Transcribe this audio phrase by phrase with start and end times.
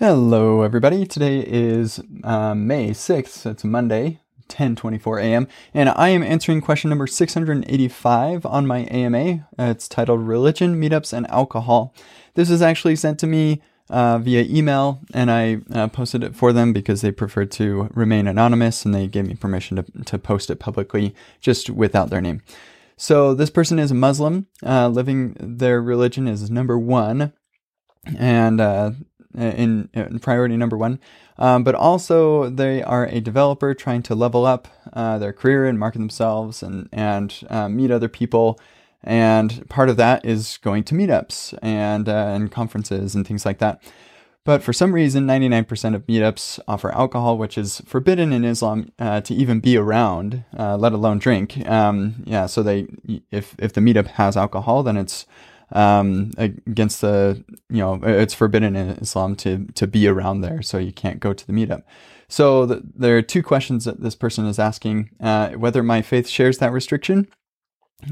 [0.00, 1.04] Hello, everybody.
[1.04, 3.44] Today is uh, May 6th.
[3.44, 5.46] It's Monday, 10:24 a.m.
[5.74, 9.46] and I am answering question number 685 on my AMA.
[9.58, 11.94] It's titled "Religion, Meetups, and Alcohol."
[12.32, 13.60] This is actually sent to me
[13.90, 18.26] uh, via email, and I uh, posted it for them because they preferred to remain
[18.26, 22.40] anonymous, and they gave me permission to to post it publicly, just without their name.
[22.96, 27.34] So this person is a Muslim, uh, living their religion is number one,
[28.18, 28.92] and uh,
[29.34, 30.98] in, in, priority number one.
[31.38, 35.78] Um, but also, they are a developer trying to level up uh, their career and
[35.78, 38.60] market themselves and and uh, meet other people.
[39.02, 43.58] And part of that is going to meetups and uh, and conferences and things like
[43.58, 43.82] that.
[44.44, 49.20] But for some reason, 99% of meetups offer alcohol, which is forbidden in Islam uh,
[49.20, 51.68] to even be around, uh, let alone drink.
[51.68, 52.88] Um, yeah, so they
[53.30, 55.26] if if the meetup has alcohol, then it's
[55.72, 60.78] um, against the you know it's forbidden in Islam to to be around there, so
[60.78, 61.82] you can't go to the meetup.
[62.28, 66.28] So the, there are two questions that this person is asking: uh, whether my faith
[66.28, 67.28] shares that restriction,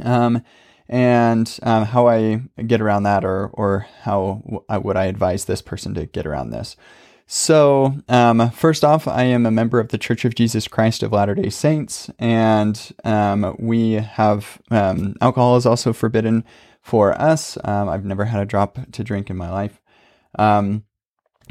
[0.03, 0.43] um,
[0.89, 5.95] and um, how I get around that, or or how would I advise this person
[5.95, 6.77] to get around this.
[7.31, 11.13] So, um, first off, I am a member of the Church of Jesus Christ of
[11.13, 16.43] Latter day Saints, and um, we have um, alcohol is also forbidden
[16.89, 17.59] for us.
[17.65, 19.81] Um, I've never had a drop to drink in my life.
[20.39, 20.85] Um,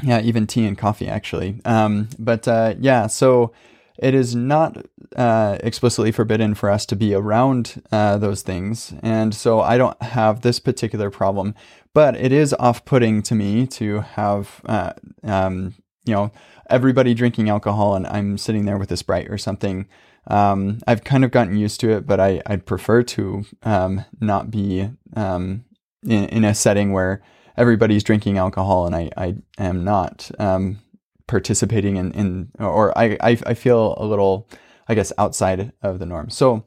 [0.02, 1.60] yeah, even tea and coffee, actually.
[1.64, 3.52] Um, but uh, yeah, so
[3.98, 4.84] it is not
[5.16, 8.94] uh, explicitly forbidden for us to be around uh, those things.
[9.02, 11.54] And so I don't have this particular problem,
[11.94, 16.30] but it is off putting to me to have, uh, um, you know,
[16.68, 19.88] everybody drinking alcohol and I'm sitting there with a Sprite or something.
[20.28, 24.50] Um, I've kind of gotten used to it, but I, I'd prefer to um, not
[24.50, 25.64] be um,
[26.04, 27.22] in, in, a setting where
[27.56, 30.80] everybody's drinking alcohol and I, I am not um,
[31.26, 34.48] participating in, in or I, I, I, feel a little,
[34.86, 36.28] I guess, outside of the norm.
[36.28, 36.62] So,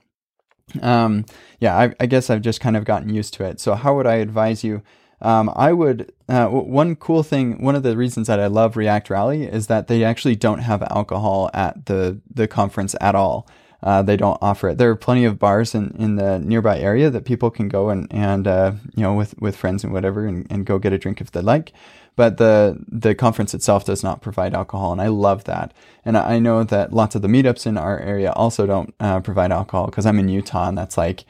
[0.82, 1.26] um,
[1.60, 3.60] yeah, I, I guess I've just kind of gotten used to it.
[3.60, 4.82] So, how would I advise you?
[5.22, 9.10] Um, I would, uh, one cool thing, one of the reasons that I love React
[9.12, 13.48] Rally is that they actually don't have alcohol at the, the conference at all.
[13.84, 14.78] Uh, they don't offer it.
[14.78, 18.08] There are plenty of bars in, in the nearby area that people can go and,
[18.12, 21.20] and uh, you know, with, with friends and whatever and, and go get a drink
[21.20, 21.74] if they like.
[22.16, 24.92] But the, the conference itself does not provide alcohol.
[24.92, 25.74] And I love that.
[26.06, 29.52] And I know that lots of the meetups in our area also don't uh, provide
[29.52, 31.26] alcohol because I'm in Utah and that's like,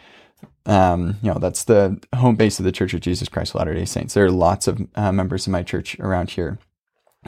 [0.66, 3.74] um, you know, that's the home base of the Church of Jesus Christ of Latter
[3.74, 4.14] day Saints.
[4.14, 6.60] There are lots of uh, members of my church around here.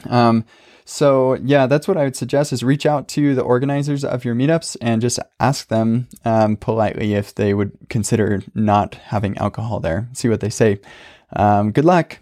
[0.08, 0.44] Um,
[0.84, 4.34] so yeah, that's what I would suggest is reach out to the organizers of your
[4.34, 10.08] meetups and just ask them um, politely if they would consider not having alcohol there.
[10.12, 10.80] See what they say.
[11.34, 12.18] Um, good luck.